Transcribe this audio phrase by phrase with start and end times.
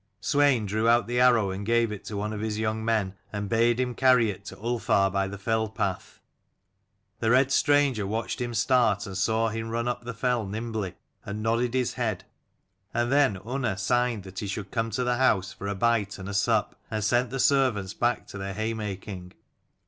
[0.19, 3.47] Swein drew out the arrow, and gave it to one of his young men, and
[3.47, 6.19] bade him carry it to Ulfar by the fell path.
[7.19, 11.43] The red stranger watched him start, and saw him run up the fell nimbly, and
[11.43, 12.23] nodded his head:
[12.95, 16.27] and then Unna signed that he should come to the house for a bite and
[16.27, 19.33] a sup, and sent the servants back to their haymaking.